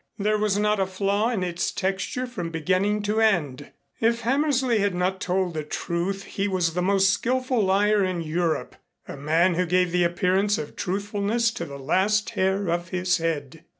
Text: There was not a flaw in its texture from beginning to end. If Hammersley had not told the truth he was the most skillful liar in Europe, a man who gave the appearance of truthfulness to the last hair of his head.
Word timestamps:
There 0.17 0.39
was 0.39 0.57
not 0.57 0.79
a 0.79 0.87
flaw 0.87 1.29
in 1.29 1.43
its 1.43 1.71
texture 1.71 2.25
from 2.25 2.49
beginning 2.49 3.03
to 3.03 3.21
end. 3.21 3.69
If 3.99 4.21
Hammersley 4.21 4.79
had 4.79 4.95
not 4.95 5.21
told 5.21 5.53
the 5.53 5.63
truth 5.63 6.23
he 6.23 6.47
was 6.47 6.73
the 6.73 6.81
most 6.81 7.11
skillful 7.13 7.61
liar 7.63 8.03
in 8.03 8.21
Europe, 8.21 8.75
a 9.07 9.15
man 9.15 9.53
who 9.53 9.67
gave 9.67 9.91
the 9.91 10.03
appearance 10.03 10.57
of 10.57 10.75
truthfulness 10.75 11.51
to 11.51 11.65
the 11.65 11.77
last 11.77 12.31
hair 12.31 12.67
of 12.67 12.87
his 12.89 13.19
head. 13.19 13.63